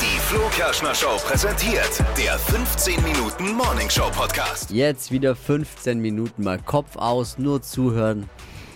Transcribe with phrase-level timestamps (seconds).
[0.00, 4.70] Die Flo Kerschner Show präsentiert der 15 Minuten Morning Show Podcast.
[4.70, 8.28] Jetzt wieder 15 Minuten mal Kopf aus, nur zuhören.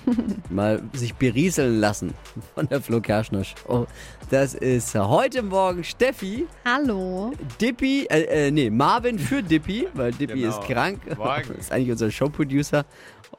[0.51, 2.15] mal sich berieseln lassen
[2.55, 3.87] von der Flo Kerschner Show.
[4.31, 7.33] Das ist heute Morgen Steffi, Hallo.
[7.61, 10.59] Dippy, äh, äh, nee, Marvin für Dippy, weil Dippy Genau.
[10.59, 11.01] ist krank.
[11.17, 11.55] Morgen.
[11.59, 12.85] ist eigentlich unser Showproducer.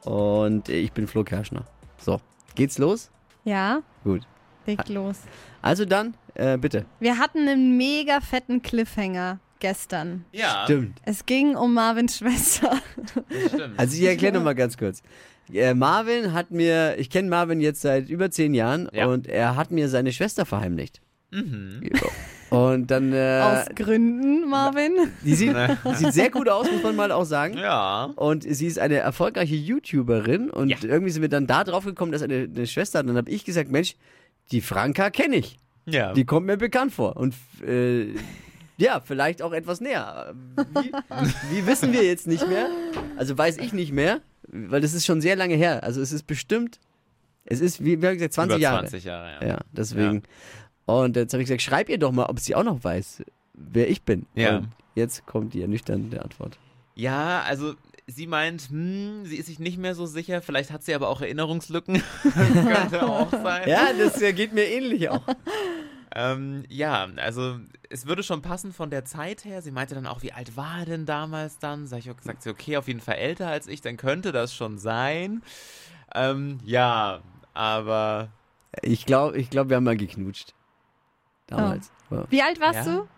[0.04, 1.64] Und ich bin Flo Kerschner.
[1.98, 2.20] So,
[2.60, 3.10] geht's los?
[3.44, 4.20] Ja, Gut.
[4.66, 5.16] leg los.
[5.62, 6.84] Also dann, äh, bitte.
[7.00, 10.26] Wir hatten einen mega fetten Cliffhanger gestern.
[10.32, 11.00] Ja, Stimmt.
[11.06, 12.78] Es ging um Marvins Schwester.
[13.30, 13.78] das stimmt.
[13.78, 15.02] Also ich erkläre noch mal ganz kurz.
[15.52, 19.06] Äh, Marvin hat mir, ich kenne Marvin jetzt seit über zehn Jahren Ja.
[19.06, 21.00] und er hat mir seine Schwester verheimlicht.
[21.30, 21.80] mhm.
[22.50, 24.92] Und dann, äh, Aus Gründen, Marvin.
[25.24, 25.54] die sieht,
[25.94, 27.56] sieht sehr gut aus, muss man mal auch sagen.
[27.56, 28.10] Ja.
[28.16, 30.76] Und sie ist eine erfolgreiche YouTuberin und Ja.
[30.82, 33.04] irgendwie sind wir dann da drauf gekommen, dass er eine, eine Schwester hat.
[33.04, 33.94] Und dann habe ich gesagt, Mensch,
[34.50, 35.56] die Franka kenne ich.
[35.86, 36.12] Ja.
[36.12, 37.16] Die kommt mir bekannt vor.
[37.16, 37.34] Und
[37.66, 38.08] äh,
[38.76, 40.34] ja, vielleicht auch etwas näher.
[40.56, 40.92] Wie,
[41.56, 42.66] wie wissen wir jetzt nicht mehr?
[43.16, 45.84] Also weiß ich nicht mehr, weil das ist schon sehr lange her.
[45.84, 46.80] Also es ist bestimmt,
[47.44, 48.80] es ist, wie, wie gesagt, 20 Über Jahre.
[48.86, 49.48] 20 Jahre, ja.
[49.48, 50.22] Ja, deswegen.
[50.98, 53.22] Und jetzt habe ich gesagt, schreib ihr doch mal, ob sie auch noch weiß,
[53.54, 54.26] wer ich bin.
[54.34, 54.58] Ja.
[54.58, 56.58] Und jetzt kommt die ernüchternde Antwort.
[56.94, 57.74] Ja, also
[58.06, 60.42] sie meint, hm, sie ist sich nicht mehr so sicher.
[60.42, 62.02] Vielleicht hat sie aber auch Erinnerungslücken.
[62.22, 63.68] Könnte auch sein.
[63.68, 65.22] Ja, das geht mir ähnlich auch.
[66.12, 69.62] Ähm, ja, also es würde schon passen von der Zeit her.
[69.62, 71.86] Sie meinte dann auch, wie alt war er denn damals dann?
[71.86, 74.78] Sag ich, sagt sie, okay, auf jeden Fall älter als ich, dann könnte das schon
[74.78, 75.42] sein.
[76.12, 77.20] Ähm, ja,
[77.54, 78.30] aber
[78.82, 80.54] Ich glaube, ich glaub, wir haben mal geknutscht.
[81.50, 81.90] Damals.
[82.10, 82.24] Ja.
[82.30, 82.94] Wie alt warst Ja.
[82.94, 83.08] du?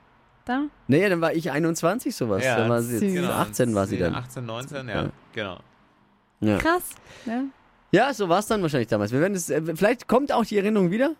[0.44, 0.62] Da?
[0.88, 2.44] Naja, dann war ich 21 sowas.
[2.44, 3.28] Ja, dann war sie jetzt süß.
[3.28, 4.14] 18 war sie dann.
[4.14, 5.10] 18, 19, ja, Ja.
[5.32, 5.58] genau.
[6.40, 6.90] Ja, Krass.
[7.24, 7.44] Ne?
[7.92, 9.12] ja so war es dann wahrscheinlich damals.
[9.12, 11.12] Wir werden es, äh, vielleicht kommt auch die Erinnerung wieder.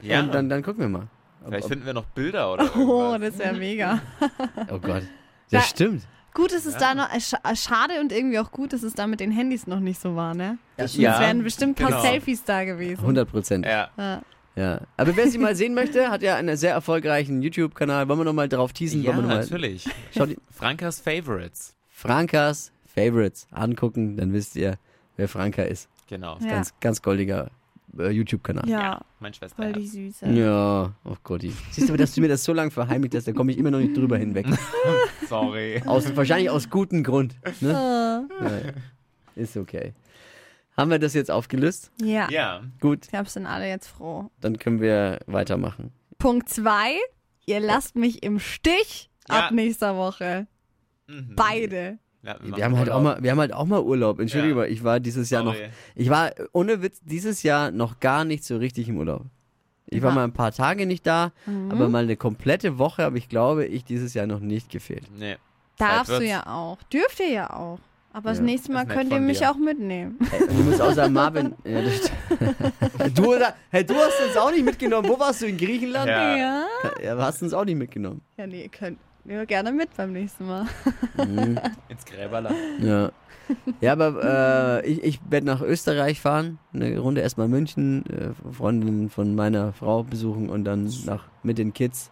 [0.00, 1.08] Ja, Und dann, dann gucken wir mal.
[1.44, 3.30] vielleicht Ob- finden wir noch Bilder oder Oh, irgendwas.
[3.30, 4.00] das wäre mega.
[4.70, 5.02] oh Gott.
[5.50, 6.04] Das Da- stimmt.
[6.32, 9.08] Gut, dass es da noch, äh, scha- schade und irgendwie auch gut, dass es da
[9.08, 10.58] mit den Handys noch nicht so war, ne?
[10.76, 12.02] Es Ja, wären bestimmt ein paar genau.
[12.02, 13.00] Selfies da gewesen.
[13.02, 13.66] 100 Prozent.
[13.66, 13.90] Ja.
[13.98, 14.22] Ja.
[14.56, 14.80] Ja.
[14.96, 18.08] Aber wer sie mal sehen möchte, hat ja einen sehr erfolgreichen YouTube-Kanal.
[18.08, 19.02] Wollen wir noch mal drauf teasen?
[19.02, 19.88] Ja, Wollen wir noch mal natürlich.
[20.50, 21.74] Frankas Favorites.
[21.88, 24.78] Frankas Favorites angucken, dann wisst ihr,
[25.16, 25.88] wer Franka ist.
[26.08, 26.38] Genau.
[26.40, 26.48] Ja.
[26.48, 27.50] Ganz, ganz goldiger
[27.98, 28.68] äh, YouTube-Kanal.
[28.68, 29.62] Ja, Mein Schwester.
[29.62, 30.26] voll die Süße.
[30.30, 31.52] Ja, oh Gotti.
[31.70, 33.70] Siehst du, aber, dass du mir das so lange verheimlicht hast, da komme ich immer
[33.70, 34.46] noch nicht drüber hinweg.
[35.28, 35.80] Sorry.
[35.86, 37.36] Aus, wahrscheinlich aus gutem Grund.
[37.60, 37.76] Ne?
[37.76, 38.22] Ah.
[39.36, 39.92] Ist okay.
[40.76, 41.90] Haben wir das jetzt aufgelöst?
[42.00, 42.28] Ja.
[42.30, 42.62] Ja.
[42.80, 44.30] Gut, Ich glaube, sind alle jetzt froh.
[44.40, 45.92] dann können wir weitermachen.
[46.18, 46.92] Punkt zwei.
[47.46, 49.46] Ihr lasst mich im Stich Ja.
[49.46, 50.46] ab nächster Woche.
[51.06, 51.34] Mhm.
[51.36, 51.98] Beide.
[52.22, 54.20] Ja, Wir haben, halt auch mal, wir haben halt auch mal Urlaub.
[54.20, 54.56] Entschuldige Ja.
[54.56, 55.70] mal, ich war dieses Jahr noch, Sorry.
[55.94, 59.24] ich war ohne Witz dieses Jahr noch gar nicht so richtig im Urlaub.
[59.86, 61.70] Ich war mal ein paar Tage nicht da, Mhm.
[61.72, 65.04] aber mal eine komplette Woche habe ich, glaube ich, dieses Jahr noch nicht gefehlt.
[65.18, 65.36] Nee.
[65.78, 66.80] Darfst du ja auch.
[66.92, 67.80] Dürft ihr ja auch.
[68.12, 68.44] Aber das Ja.
[68.44, 69.50] nächste Mal nett könnt ihr mich dir.
[69.50, 70.18] auch mitnehmen.
[70.32, 72.10] Ey, und du musst auch sagen, Marvin, ja, das
[73.14, 73.34] du,
[73.70, 75.08] hey, du hast uns auch nicht mitgenommen.
[75.08, 76.08] Wo warst du in Griechenland?
[76.08, 76.36] Ja.
[76.36, 76.64] Ja.
[77.02, 78.20] Ja, hast uns auch nicht mitgenommen.
[78.36, 80.66] Ja, nee, ihr könnt ja, gerne mit beim nächsten Mal.
[81.16, 81.58] Mhm.
[81.88, 82.56] Ins Gräberland.
[82.80, 83.10] Ja.
[83.80, 89.08] Ja, aber äh, ich, ich werde nach Österreich fahren, eine Runde erstmal München, äh, Freundin
[89.10, 92.10] von meiner Frau besuchen und dann nach, mit den Kids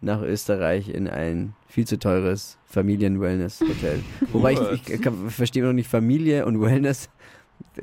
[0.00, 4.02] nach Österreich in ein viel zu teures Familien-Wellness-Hotel.
[4.32, 7.08] Wobei ich, ich, ich verstehe noch nicht Familie und Wellness.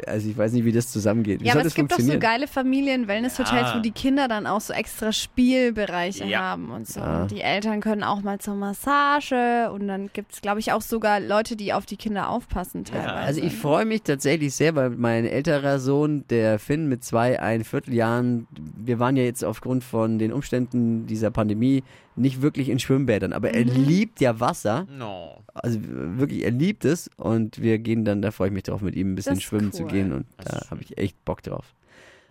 [0.07, 1.41] Also ich weiß nicht, wie das zusammengeht.
[1.41, 3.75] Wie ja, soll aber das es gibt doch so geile Familien-Wellness-Hotels, Ja.
[3.77, 6.39] wo die Kinder dann auch so extra Spielbereiche Ja.
[6.39, 6.99] haben und so.
[6.99, 7.21] Ja.
[7.21, 10.81] Und die Eltern können auch mal zur Massage und dann gibt es, glaube ich, auch
[10.81, 13.13] sogar Leute, die auf die Kinder aufpassen teilweise.
[13.13, 17.63] Also ich freue mich tatsächlich sehr, weil mein älterer Sohn, der Finn mit zwei, ein
[17.63, 21.83] Vierteljahren, wir waren ja jetzt aufgrund von den Umständen dieser Pandemie
[22.15, 24.87] nicht wirklich in Schwimmbädern, aber er liebt ja Wasser.
[24.97, 25.42] No.
[25.53, 28.95] Also wirklich, er liebt es und wir gehen dann, da freue ich mich drauf, mit
[28.95, 29.89] ihm ein bisschen schwimmen zu cool.
[29.91, 31.75] gehen und Das da habe ich echt Bock drauf.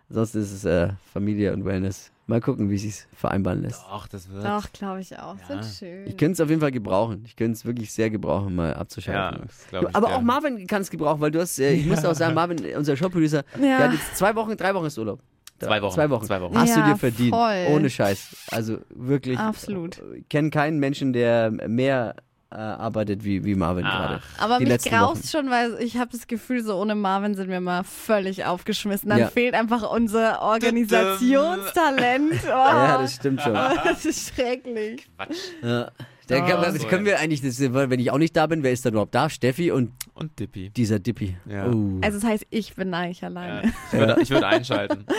[0.09, 2.11] Ansonsten ist es äh, Familie und Wellness.
[2.27, 3.83] Mal gucken, wie es vereinbaren lässt.
[3.83, 4.45] Doch, das wird.
[4.45, 5.37] Doch, glaube ich auch.
[5.49, 5.63] Ja.
[5.63, 6.07] Sind schön.
[6.07, 7.23] Ich könnte es auf jeden Fall gebrauchen.
[7.27, 9.49] Ich könnte es wirklich sehr gebrauchen, mal Ja, abzuschalten.
[9.71, 10.05] ich Aber gern.
[10.19, 12.97] auch Marvin kann es gebrauchen, weil du hast, äh, ich muss auch sagen, Marvin, unser
[12.97, 13.61] Showproducer, Ja.
[13.61, 15.21] der hat jetzt zwei Wochen, drei Wochen ist Urlaub.
[15.59, 15.95] Zwei Wochen.
[15.95, 16.27] Zwei Wochen.
[16.27, 16.59] Zwei Wochen.
[16.59, 17.31] Hast du Ja, dir verdient.
[17.35, 17.67] voll.
[17.71, 18.49] Ohne Scheiß.
[18.51, 19.39] Also wirklich.
[19.39, 20.03] Absolut.
[20.17, 22.17] Ich kenne keinen Menschen, der mehr
[22.53, 23.99] äh, arbeitet wie, wie Marvin Ach.
[23.99, 24.23] gerade.
[24.39, 25.45] Aber die mich graust Wochen.
[25.45, 29.09] schon, weil ich habe das Gefühl, so ohne Marvin sind wir mal völlig aufgeschmissen.
[29.09, 29.29] Dann Ja.
[29.29, 32.33] fehlt einfach unser Organisationstalent.
[32.45, 33.55] Oh, Ja, das stimmt schon.
[33.55, 35.07] das ist schrecklich.
[35.17, 35.37] Quatsch.
[35.63, 35.91] Ja.
[36.29, 36.63] Kann, Oh.
[36.63, 39.15] das können wir eigentlich, das, wenn ich auch nicht da bin, wer ist dann überhaupt
[39.15, 39.29] da?
[39.29, 40.71] Steffi und Und Dippy.
[40.71, 41.37] dieser Dippi.
[41.47, 41.67] Ja.
[41.67, 41.99] Oh.
[42.01, 43.29] Also das heißt, ich bin eigentlich Ja.
[43.29, 43.73] alleine.
[43.93, 45.05] Ich würde ich würd einschalten.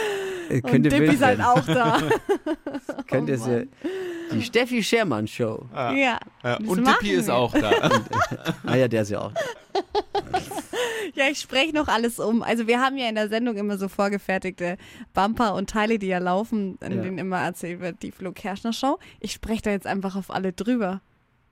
[0.50, 2.00] Äh, Und Dippy ist halt auch da.
[3.08, 3.62] Könnte Oh es ja,
[4.34, 5.66] die Steffi Schermann Show.
[5.74, 5.92] Ja.
[5.94, 6.20] ja.
[6.44, 6.58] Ja.
[6.66, 7.72] Und Dippy ist auch da.
[8.66, 9.32] Ah ja, der ist ja auch.
[11.16, 12.42] Ja, ich spreche noch alles um.
[12.42, 14.78] Also wir haben ja in der Sendung immer so vorgefertigte
[15.14, 17.02] Bumper und Teile, die ja laufen, in Ja.
[17.04, 18.98] denen immer erzählt wird, die Flo Kerschner Show.
[19.20, 21.02] Ich spreche da jetzt einfach auf alle drüber.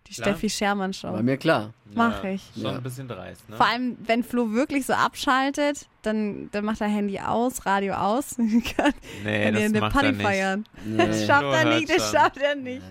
[0.07, 0.27] Die Klar.
[0.30, 1.13] Steffi Schermann Show.
[1.13, 1.74] War mir klar.
[1.94, 2.42] Mach Ja, ich.
[2.53, 2.71] Schon Ja.
[2.77, 3.56] ein bisschen dreist, ne?
[3.56, 8.36] Vor allem, wenn Flo wirklich so abschaltet, dann, dann macht er Handy aus, Radio aus.
[8.38, 8.94] kann
[9.24, 10.21] nee, kann das eine macht Party er nicht.
[10.21, 10.65] feiern.
[10.86, 12.81] Nee, Das schafft er nicht, das schafft er nicht.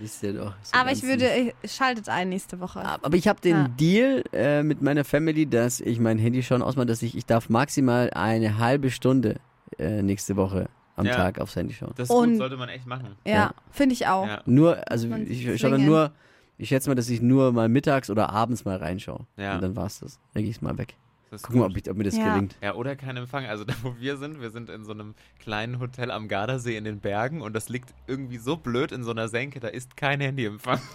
[0.00, 0.54] wisst ihr doch.
[0.62, 1.28] so Aber ich würde,
[1.62, 2.80] ich- schaltet ein nächste Woche.
[2.80, 3.68] Aber ich habe den Ja.
[3.68, 7.48] Deal äh, mit meiner Family, dass ich mein Handy schon ausmache, dass ich, ich darf
[7.50, 9.36] maximal eine halbe Stunde
[9.78, 11.16] äh, nächste Woche am Ja.
[11.16, 11.92] Tag aufs Handy schauen.
[11.96, 13.16] Das ist Und- gut, sollte man echt machen.
[13.26, 13.54] Ja, Ja.
[13.70, 14.26] finde ich auch.
[14.26, 14.42] Ja.
[14.46, 16.12] Nur, also Man ich schaue nur,
[16.58, 19.26] ich schätze mal, dass ich nur mal mittags oder abends mal reinschaue.
[19.36, 19.54] Ja.
[19.56, 20.20] Und dann war's das.
[20.34, 20.94] Dann gehe ich mal weg.
[21.30, 22.34] Gucken wir, ob, ich, ob mir das Ja.
[22.34, 22.56] gelingt.
[22.60, 23.46] Ja, oder kein Empfang.
[23.46, 26.84] Also da, wo wir sind, wir sind in so einem kleinen Hotel am Gardasee in
[26.84, 30.20] den Bergen und das liegt irgendwie so blöd in so einer Senke, da ist kein
[30.20, 30.78] Handyempfang.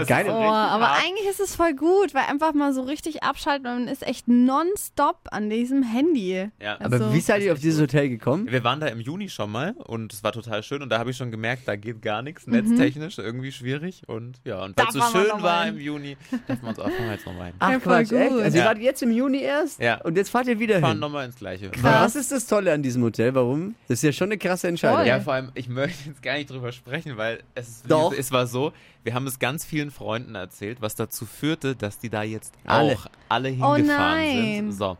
[0.00, 0.26] Das Geil.
[0.26, 1.04] ist Oh, aber hart.
[1.04, 5.18] eigentlich ist es voll gut, weil einfach mal so richtig abschalten, man ist echt nonstop
[5.30, 6.48] an diesem Handy.
[6.60, 6.74] Ja.
[6.80, 7.88] Aber Also- wie seid ihr auf dieses gut.
[7.94, 8.50] Hotel gekommen?
[8.50, 11.10] Wir waren da im Juni schon mal und es war total schön und da habe
[11.10, 12.54] ich schon gemerkt, da geht gar nichts, Mhm.
[12.54, 16.16] netztechnisch irgendwie schwierig und ja, und weil es so fahren schön war im Juni,
[16.46, 17.54] dachten wir uns, auch, fahren wir jetzt nochmal hin.
[17.58, 18.30] Ach voll Quatsch, echt?
[18.30, 18.42] gut.
[18.42, 18.68] Also ihr Ja.
[18.68, 20.00] wart jetzt im Juni erst Ja.
[20.02, 21.00] und jetzt fahrt ihr wieder Wir fahren hin.
[21.00, 21.70] nochmal ins Gleiche.
[21.82, 23.34] Was ist das Tolle an diesem Hotel?
[23.34, 23.74] Warum?
[23.88, 24.98] Das ist ja schon eine krasse Entscheidung.
[24.98, 25.06] Voll.
[25.06, 28.12] Ja, vor allem, ich möchte jetzt gar nicht drüber sprechen, weil es, ist, Doch.
[28.12, 28.72] es war so,
[29.04, 32.94] wir haben es ganz vielen Freunden erzählt, was dazu führte, dass die da jetzt Alle.
[32.94, 34.54] auch alle Oh hingefahren nein.
[34.56, 34.72] sind.
[34.72, 34.96] So.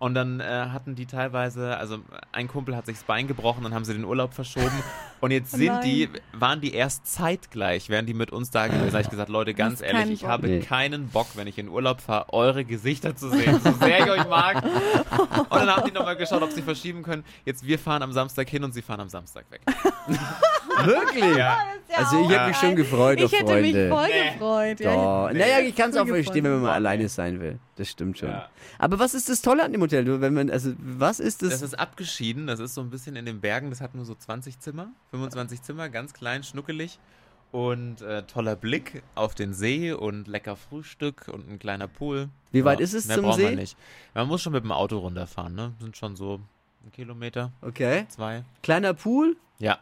[0.00, 1.98] Und dann äh, hatten die teilweise, also
[2.30, 4.70] ein Kumpel hat sich das Bein gebrochen, dann haben sie den Urlaub verschoben
[5.20, 5.82] und jetzt Oh sind nein.
[5.82, 8.86] die, waren die erst zeitgleich, wären die mit uns da gewesen.
[8.86, 10.28] Da habe ich gesagt, Leute, ganz ehrlich, ich Bock.
[10.30, 10.60] habe Nee.
[10.60, 14.28] keinen Bock, wenn ich in Urlaub fahre, eure Gesichter zu sehen, so sehr ich euch
[14.28, 14.62] mag.
[15.50, 17.24] Und dann haben die nochmal geschaut, ob sie verschieben können.
[17.44, 19.62] Jetzt wir fahren am Samstag hin und sie fahren am Samstag weg.
[20.84, 21.36] Wirklich?
[21.36, 21.58] Ja.
[21.96, 23.88] Also ich habe mich schon gefreut auf Ich hätte mich Freunde.
[23.88, 24.32] voll Nee.
[24.32, 24.80] gefreut.
[24.80, 25.32] Ja, Doch.
[25.32, 25.38] Nee.
[25.38, 27.58] Naja, ich kann es Voll auch verstehen, wenn man mal alleine sein will.
[27.76, 28.28] Das stimmt schon.
[28.28, 28.48] Ja.
[28.78, 30.04] Aber was ist das Tolle an dem Hotel?
[30.04, 31.50] Du, Wenn man, also, was ist das?
[31.50, 34.14] Das ist abgeschieden, das ist so ein bisschen in den Bergen, das hat nur so
[34.14, 36.98] 20 Zimmer, 25 Zimmer, ganz klein, schnuckelig
[37.50, 42.28] und äh, toller Blick auf den See und lecker Frühstück und ein kleiner Pool.
[42.52, 43.48] Wie weit ist es mehr zum brauchen See?
[43.50, 43.76] Wir nicht.
[44.14, 45.72] Man muss schon mit dem Auto runterfahren, ne?
[45.80, 46.40] Sind schon so
[46.84, 48.04] ein Kilometer, okay.
[48.08, 48.44] zwei.
[48.62, 49.36] Kleiner Pool.
[49.58, 49.78] Ja.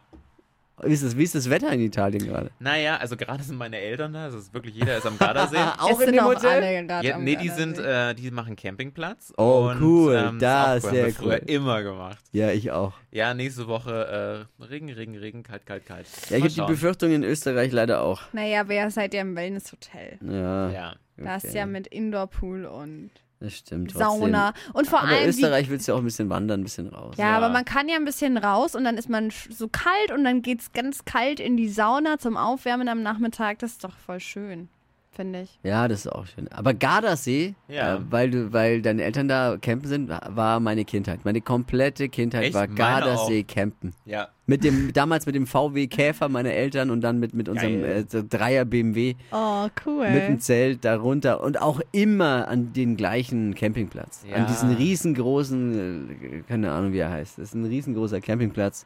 [0.83, 2.51] Wie ist, das, wie ist das Wetter in Italien gerade?
[2.59, 5.57] Naja, also gerade sind meine Eltern da, also es ist wirklich jeder ist am Gardasee.
[5.79, 6.87] Auch es in sind dem Hotel?
[7.03, 9.33] Ja, nee, die sind, äh, die machen Campingplatz.
[9.37, 10.89] Oh, und, cool, Ähm, das ist cool.
[10.89, 12.23] Haben sehr wir früher immer gemacht.
[12.31, 12.93] Ja, ich auch.
[13.09, 16.05] Ja, nächste Woche äh, Regen, Regen, Regen, kalt, kalt, kalt.
[16.29, 16.61] Ja, ich habe die.
[16.61, 18.21] Befürchtung in Österreich leider auch.
[18.33, 20.19] Naja, wer seid ihr im Wellness-Hotel?
[20.21, 20.93] Ja, Ja.
[21.17, 21.57] Da ist okay.
[21.57, 23.09] ja mit Indoor-Pool und
[23.39, 23.91] Das stimmt.
[23.91, 24.07] Trotzdem.
[24.21, 24.53] Sauna.
[24.73, 26.87] Und vor Aber allem, wie Österreich willst du ja auch ein bisschen wandern, ein bisschen
[26.87, 27.15] raus.
[27.17, 27.37] Ja, Ja.
[27.37, 30.41] aber man kann ja ein bisschen raus und dann ist man so kalt und dann
[30.41, 33.59] geht's ganz kalt in die Sauna zum Aufwärmen am Nachmittag.
[33.59, 34.69] Das ist doch voll schön,
[35.17, 35.59] finde ich.
[35.63, 36.47] Ja, das ist auch schön.
[36.49, 37.95] Aber Gardasee, Ja.
[37.97, 41.25] äh, weil du, weil deine Eltern da campen sind, war meine Kindheit.
[41.25, 42.53] Meine komplette Kindheit Echt?
[42.53, 43.93] war Gardasee campen.
[44.05, 44.29] Ja.
[44.45, 48.05] Mit dem, damals mit dem VW Käfer meiner Eltern und dann mit, mit unserem äh,
[48.05, 50.09] Dreier BMW Oh, cool.
[50.09, 54.23] mit dem Zelt darunter und auch immer an den gleichen Campingplatz.
[54.29, 54.37] Ja.
[54.37, 58.85] An diesen riesengroßen, äh, keine Ahnung wie er heißt, das ist ein riesengroßer Campingplatz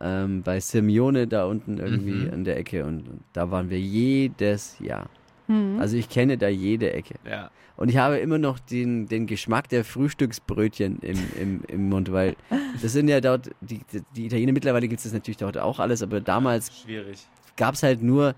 [0.00, 2.30] ähm, bei Simeone da unten irgendwie Mhm.
[2.34, 5.06] an der Ecke und, und da waren wir jedes Jahr.
[5.46, 5.78] Hm.
[5.78, 7.14] Also ich kenne da jede Ecke.
[7.28, 7.50] Ja.
[7.76, 12.36] Und ich habe immer noch den, den Geschmack der Frühstücksbrötchen im, im, im Mund, weil
[12.80, 13.80] das sind ja dort, die,
[14.14, 17.26] die Italiener, mittlerweile gibt es das natürlich dort auch alles, aber damals Schwierig.
[17.56, 18.34] gab es halt nur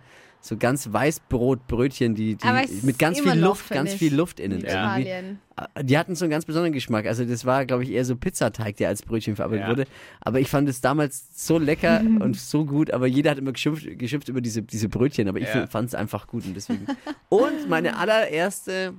[0.47, 2.47] so ganz Weißbrotbrötchen, die, die
[2.83, 5.03] mit ganz viel noch, Luft, ganz ich, viel Luft innen in irgendwie.
[5.03, 5.38] Italien.
[5.83, 7.07] Die hatten so einen ganz besonderen Geschmack.
[7.07, 9.71] Also das war, glaube ich, eher so Pizzateig, der als Brötchen verarbeitet Ja.
[9.71, 9.85] wurde.
[10.21, 12.91] Aber ich fand es damals so lecker und so gut.
[12.91, 15.29] Aber jeder hat immer geschimpft, geschimpft über diese, diese Brötchen.
[15.29, 15.67] Aber ich Ja.
[15.67, 16.87] fand es einfach gut und deswegen.
[17.31, 18.93] Und meine allererste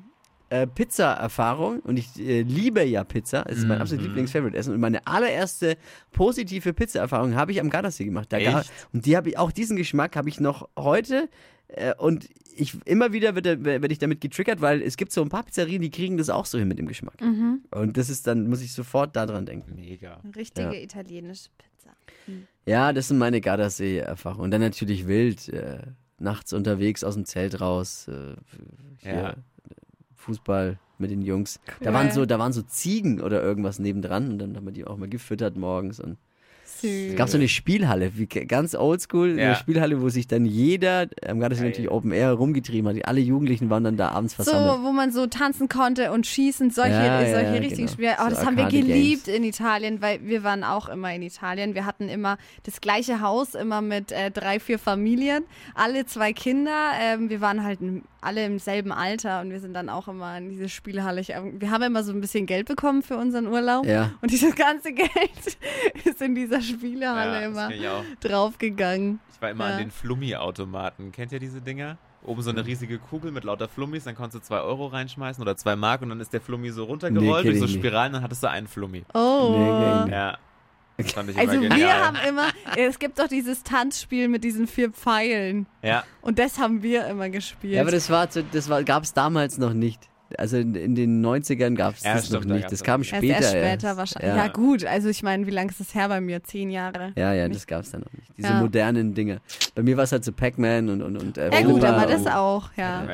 [0.50, 3.46] äh, Pizza-Erfahrung und ich äh, liebe ja Pizza.
[3.48, 3.82] Es ist mein Mhm.
[3.82, 4.74] absolut Lieblings-Favorite-Essen.
[4.74, 5.78] Und meine allererste
[6.12, 8.32] positive Pizza-Erfahrung habe ich am Gardasee gemacht.
[8.32, 8.72] Da ga- Echt?
[8.94, 11.30] und die habe ich auch diesen Geschmack habe ich noch heute.
[11.70, 15.30] Äh, und ich immer wieder werde werd ich damit getriggert, weil es gibt so ein
[15.30, 17.20] paar Pizzerien, die kriegen das auch so hin mit dem Geschmack.
[17.22, 17.62] Mhm.
[17.72, 19.76] Und das ist dann, muss ich sofort daran denken.
[19.76, 20.22] Mega.
[20.36, 20.82] Richtige Ja.
[20.82, 21.92] italienische Pizza.
[22.66, 24.46] Ja, das sind meine Gardasee-Erfahrungen.
[24.46, 25.80] Und dann natürlich wild, äh,
[26.20, 28.36] nachts unterwegs aus dem Zelt raus, äh,
[28.98, 29.36] hier, Ja.
[30.28, 31.60] Fußball mit den Jungs.
[31.80, 34.86] Da waren so, da waren so Ziegen oder irgendwas nebendran und dann haben wir die
[34.86, 36.18] auch mal gefüttert morgens und
[36.82, 37.10] Süß.
[37.12, 39.48] Es gab so eine Spielhalle, wie, ganz oldschool, Ja.
[39.48, 41.70] eine Spielhalle, wo sich dann jeder, am Gardasee Geil.
[41.72, 43.06] natürlich Open Air rumgetrieben hat.
[43.08, 44.84] Alle Jugendlichen waren dann da abends So, versammelt.
[44.84, 47.92] wo man so tanzen konnte und schießen, solche, Ja, solche ja, richtigen genau.
[47.92, 48.16] Spiele.
[48.20, 49.38] Oh, So das haben wir geliebt Games.
[49.38, 51.76] in Italien, weil wir waren auch immer in Italien.
[51.76, 55.44] Wir hatten immer das gleiche Haus, immer mit äh, drei, vier Familien,
[55.76, 56.92] alle zwei Kinder.
[57.02, 57.80] Ähm, wir waren halt
[58.22, 61.22] alle im selben Alter und wir sind dann auch immer in diese Spielhalle.
[61.22, 63.86] Ich, wir haben immer so ein bisschen Geld bekommen für unseren Urlaub.
[63.86, 64.12] Ja.
[64.22, 65.10] Und dieses ganze Geld
[66.04, 68.04] ist in dieser Spielehalle Ja, immer kenn ich auch.
[68.22, 69.20] draufgegangen.
[69.34, 69.74] Ich war immer Ja.
[69.74, 71.12] an den Flummi-Automaten.
[71.12, 71.98] Kennt ihr diese Dinger?
[72.24, 75.56] Oben so eine riesige Kugel mit lauter Flummis, dann konntest du zwei Euro reinschmeißen oder
[75.56, 77.78] zwei Mark und dann ist der Flummi so Nee, runtergerollt kenn durch so.
[77.78, 79.06] Spiralen, dann hattest du einen Flummi.
[79.14, 79.56] Oh.
[79.58, 80.38] Nee, nee, Ja.
[80.98, 82.06] Das fand ich Also immer wir genial.
[82.08, 85.68] haben immer, es gibt doch dieses Tanzspiel mit diesen vier Pfeilen.
[85.84, 86.04] ja.
[86.22, 87.74] Und das haben wir immer gespielt.
[87.76, 90.10] Ja, aber das war, zu- das war, gab es damals noch nicht.
[90.38, 92.72] Also in, in den 90ern gab es das noch nicht.
[92.72, 93.14] Das kam nicht.
[93.14, 93.36] Erst, später.
[93.40, 93.98] erst später erst.
[93.98, 94.36] wahrscheinlich.
[94.36, 94.46] Ja.
[94.46, 94.52] Ja.
[94.52, 96.44] gut, also ich meine, wie lange ist das her bei mir?
[96.44, 97.14] Zehn Jahre.
[97.16, 97.56] Ja, ja, Nicht?
[97.60, 98.28] das gab es dann noch nicht.
[98.38, 98.60] Diese Ja.
[98.62, 99.40] modernen Dinge.
[99.76, 102.28] Bei mir war es halt so Pac-Man und, und, und äh, Ja gut, aber das
[102.28, 103.06] auch, ja.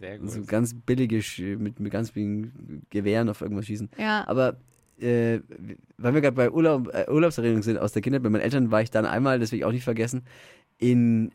[0.00, 0.30] Sehr gut.
[0.30, 1.20] So ganz billige,
[1.58, 3.90] mit, mit ganz vielen Gewehren auf irgendwas schießen.
[3.98, 4.24] Ja.
[4.28, 4.56] Aber
[5.00, 5.40] äh,
[5.98, 8.82] weil wir gerade bei Urlaub, äh, Urlaubserinnerungen sind aus der Kindheit, bei meinen Eltern war
[8.82, 10.22] ich dann einmal, das will ich auch nicht vergessen,
[10.82, 11.30] in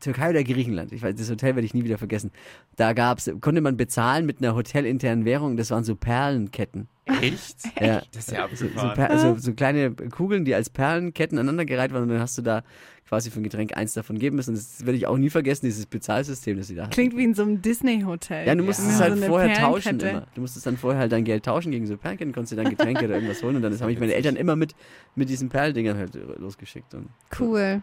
[0.00, 0.92] Türkei oder Griechenland.
[0.92, 2.30] Ich weiß, das Hotel werde ich nie wieder vergessen.
[2.76, 6.88] Da gab's, konnte man bezahlen mit einer hotelinternen Währung, das waren so Perlenketten.
[7.22, 7.58] Echt?
[7.80, 8.02] Ja.
[8.12, 8.94] Das ist ja So, so, abgefahren.
[8.94, 12.62] Per- so, so kleine Kugeln, die als Perlenketten aneinandergereiht waren und dann hast du da
[13.08, 14.54] quasi für ein Getränk eins davon geben müssen.
[14.54, 16.92] Das werde ich auch nie vergessen, dieses Bezahlsystem, das sie da hatten.
[16.92, 18.46] Klingt wie in so einem Disney-Hotel.
[18.46, 18.92] Ja, du musstest Ja.
[18.92, 20.26] es So halt eine vorher tauschen immer.
[20.34, 23.04] Du musstest dann vorher halt dein Geld tauschen gegen so Perlenketten, konntest dir dann Getränke
[23.04, 24.74] oder irgendwas holen und dann habe ich meine Eltern immer mit,
[25.14, 26.92] mit diesen Perldingern halt losgeschickt.
[26.94, 27.82] Und Cool.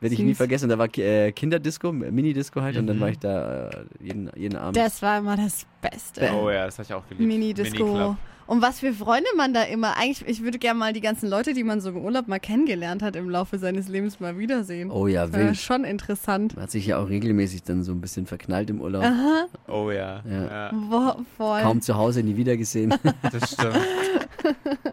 [0.00, 0.68] Werde ich nie vergessen.
[0.68, 3.00] Da war äh, Kinderdisco, Mini-Disco halt und dann Mhm.
[3.00, 4.76] war ich da äh, jeden, jeden Abend.
[4.76, 6.30] Das war immer das Beste.
[6.34, 7.26] Oh ja, das habe ich auch geliebt.
[7.26, 8.16] Mini-Disco.
[8.46, 9.98] Und was für Freunde man da immer.
[9.98, 13.02] Eigentlich, ich würde gerne mal die ganzen Leute, die man so im Urlaub mal kennengelernt
[13.02, 14.90] hat, im Laufe seines Lebens mal wiedersehen.
[14.90, 15.58] oh ja, Das wäre wild.
[15.58, 16.54] schon interessant.
[16.54, 19.04] Man hat sich ja auch regelmäßig dann so ein bisschen verknallt im Urlaub.
[19.04, 20.22] Aha, Oh ja.
[20.26, 20.44] Ja.
[20.46, 20.70] ja.
[20.72, 21.60] wo, voll.
[21.60, 22.94] Kaum zu Hause, nie wieder gesehen.
[23.30, 23.76] Das stimmt.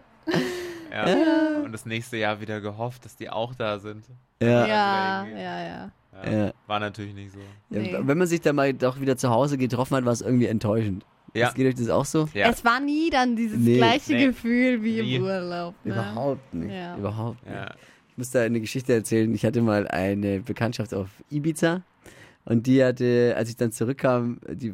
[0.92, 1.62] ja.
[1.64, 4.04] Und das nächste Jahr wieder gehofft, dass die auch da sind.
[4.42, 4.66] Ja.
[4.66, 5.90] Ja, ja, ja.
[6.24, 6.30] Ja.
[6.46, 6.52] Ja.
[6.66, 7.38] War natürlich nicht so.
[7.70, 7.96] Ja, Nee.
[8.00, 11.04] Wenn man sich dann mal doch wieder zu Hause getroffen hat, war es irgendwie enttäuschend.
[11.34, 11.46] Ja.
[11.46, 12.26] Das geht euch das auch so?
[12.32, 12.48] Ja.
[12.48, 13.76] Es war nie dann dieses Nee.
[13.76, 14.26] gleiche Nee.
[14.28, 15.16] Gefühl wie Nie.
[15.16, 15.74] im Urlaub.
[15.84, 15.92] Ne?
[15.92, 16.72] Überhaupt nicht.
[16.74, 16.96] Ja.
[16.96, 17.54] Überhaupt nicht.
[17.54, 17.70] ja.
[18.10, 19.34] Ich muss da eine Geschichte erzählen.
[19.34, 21.82] Ich hatte mal eine Bekanntschaft auf Ibiza
[22.46, 24.72] und die hatte, als ich dann zurückkam, die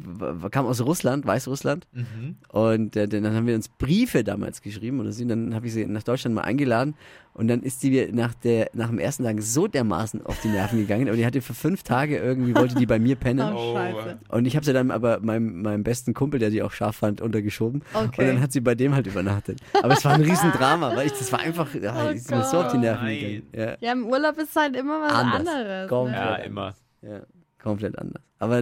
[0.51, 1.87] kam aus Russland, Weißrussland.
[1.91, 2.35] Mhm.
[2.49, 5.85] Und äh, dann haben wir uns Briefe damals geschrieben oder sie, dann habe ich sie
[5.85, 6.93] nach Deutschland mal eingeladen
[7.33, 10.49] und dann ist die mir nach, der, nach dem ersten Tag so dermaßen auf die
[10.49, 11.07] Nerven gegangen.
[11.07, 13.41] Aber die hatte für fünf Tage irgendwie, wollte die bei mir pennen.
[13.53, 13.73] Oh, Oh.
[13.75, 14.19] scheiße.
[14.29, 17.21] Und ich habe sie dann aber meinem, meinem besten Kumpel, der sie auch scharf fand,
[17.21, 17.81] untergeschoben.
[17.95, 18.27] Und Okay.
[18.27, 19.59] dann hat sie bei dem halt übernachtet.
[19.81, 22.57] Aber es war ein Riesendrama, weil ich, das war einfach, ja, Oh ich bin so
[22.59, 23.17] auf die Nerven Nein.
[23.19, 23.43] gegangen.
[23.55, 25.39] Ja, Ja, im Urlaub ist halt immer was Anders.
[25.39, 25.91] anderes.
[25.91, 26.11] Ne?
[26.15, 26.75] ja, immer.
[27.01, 27.21] ja,
[27.63, 28.21] komplett anders.
[28.39, 28.61] Aber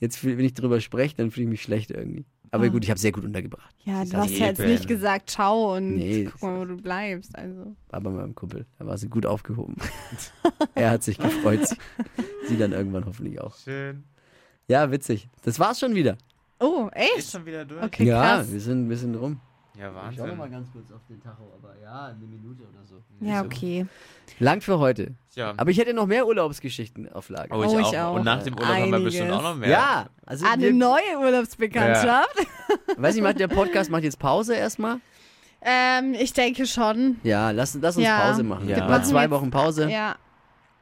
[0.00, 2.24] jetzt, wenn ich drüber spreche, dann fühle ich mich schlecht irgendwie.
[2.52, 2.68] Aber Ah.
[2.68, 3.72] gut, ich habe sehr gut untergebracht.
[3.84, 7.36] Ja, du hast ja jetzt nicht gesagt, ciao und Nee, guck mal, wo du bleibst.
[7.38, 7.76] Also.
[7.90, 8.66] War bei meinem Kumpel.
[8.78, 9.76] Da war sie gut aufgehoben.
[10.74, 11.60] er hat sich gefreut.
[12.48, 13.56] Sie, dann irgendwann hoffentlich auch.
[13.56, 14.02] Schön.
[14.66, 15.28] Ja, witzig.
[15.44, 16.16] Das war's schon wieder.
[16.58, 17.30] Oh, Ist echt?
[17.30, 17.82] schon wieder durch?
[17.84, 18.50] Okay, ja, krass.
[18.52, 19.40] wir sind ein bisschen rum.
[19.78, 20.50] Ja, Ich schau noch mal Wahnsinn.
[20.52, 22.96] ganz kurz auf den Tacho, aber ja, eine Minute oder so.
[23.20, 23.86] Ja, okay.
[24.38, 25.14] Langt für heute.
[25.34, 25.54] Ja.
[25.56, 27.56] Aber ich hätte noch mehr Urlaubsgeschichten auf Lager.
[27.56, 28.10] oh, ich, Oh, ich auch.
[28.10, 28.14] auch.
[28.16, 29.04] Und nach dem Urlaub haben wir Einiges.
[29.04, 29.68] bestimmt auch noch mehr.
[29.70, 32.36] Ja, also Eine wir, neue Urlaubsbekanntschaft.
[32.96, 34.96] weiß ich, macht der Podcast macht jetzt Pause erstmal.
[35.62, 37.18] Ähm, ich denke schon.
[37.22, 38.28] Ja, lass, lass uns Ja.
[38.30, 38.68] Pause machen.
[38.68, 38.88] Ja.
[38.88, 40.16] Mal zwei Wochen Pause Ja,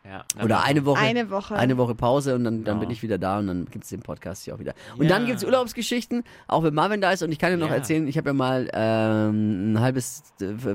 [0.09, 0.25] Ja.
[0.43, 1.00] oder eine Woche.
[1.00, 1.55] eine Woche.
[1.55, 2.81] Eine Woche Pause und dann, dann Ja.
[2.81, 4.73] bin ich wieder da und dann gibt es den Podcast hier auch wieder.
[4.97, 5.11] Und Ja.
[5.11, 7.75] dann gibt es Urlaubsgeschichten, auch wenn Marvin da ist und ich kann dir noch Ja.
[7.77, 10.23] erzählen, ich habe ja mal ähm, ein halbes,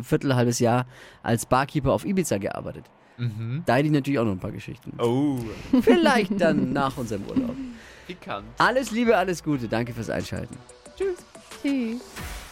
[0.03, 0.85] Viertel, halbes Jahr
[1.23, 2.85] als Barkeeper auf Ibiza gearbeitet.
[3.17, 3.63] Mhm.
[3.65, 4.93] Da hätte ich natürlich auch noch ein paar Geschichten.
[4.99, 5.37] Oh,
[5.81, 7.55] Vielleicht dann nach unserem Urlaub.
[8.07, 8.45] pikant.
[8.57, 9.67] Alles Liebe, alles Gute.
[9.67, 10.57] Danke fürs Einschalten.
[10.97, 12.42] Tschüss.